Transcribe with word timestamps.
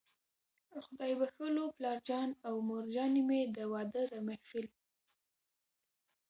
خدای 0.85 1.13
بښلو 1.19 1.63
پلارجان 1.77 2.29
او 2.47 2.55
مورجانې 2.69 3.21
مې، 3.27 3.41
د 3.55 3.57
واده 3.73 4.03
د 4.11 4.13
محفل 4.27 4.65